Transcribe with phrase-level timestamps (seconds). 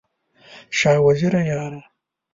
[0.77, 1.81] شاه وزیره یاره!